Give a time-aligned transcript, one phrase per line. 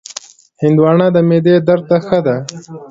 [0.61, 2.35] هندوانه د معدې درد ته ښه ده.